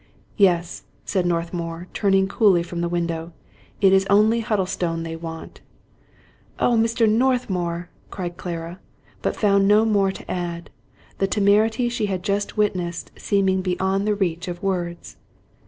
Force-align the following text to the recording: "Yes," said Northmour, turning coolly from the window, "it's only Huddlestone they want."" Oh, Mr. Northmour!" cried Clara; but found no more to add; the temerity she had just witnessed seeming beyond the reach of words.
"Yes," 0.35 0.85
said 1.05 1.27
Northmour, 1.27 1.87
turning 1.93 2.27
coolly 2.27 2.63
from 2.63 2.81
the 2.81 2.89
window, 2.89 3.33
"it's 3.81 4.03
only 4.09 4.39
Huddlestone 4.39 5.03
they 5.03 5.15
want."" 5.15 5.61
Oh, 6.59 6.71
Mr. 6.73 7.07
Northmour!" 7.07 7.91
cried 8.09 8.35
Clara; 8.35 8.79
but 9.21 9.35
found 9.35 9.67
no 9.67 9.85
more 9.85 10.11
to 10.11 10.25
add; 10.31 10.71
the 11.19 11.27
temerity 11.27 11.87
she 11.87 12.07
had 12.07 12.23
just 12.23 12.57
witnessed 12.57 13.11
seeming 13.15 13.61
beyond 13.61 14.07
the 14.07 14.15
reach 14.15 14.47
of 14.47 14.63
words. 14.63 15.17